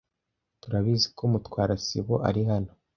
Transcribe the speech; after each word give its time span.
Turabizi 0.61 1.07
ko 1.17 1.23
Mutwara 1.31 1.73
sibo 1.85 2.15
ari 2.27 2.41
hano. 2.49 2.71